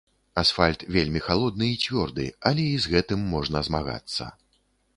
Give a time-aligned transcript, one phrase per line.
[0.41, 4.31] Асфальт вельмі халодны і цвёрды, але і з гэтым можна змагацца.